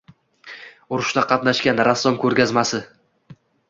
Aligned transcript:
Urushda 0.97 1.25
qatnashgan 1.33 1.85
rassom 1.91 2.21
ko‘rgazmasi 2.27 2.85